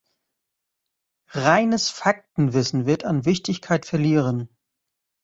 Reines 1.31 1.91
Faktenwissen 1.91 2.87
wird 2.87 3.03
an 3.05 3.25
Wichtigkeit 3.25 3.85
verlieren. 3.85 4.49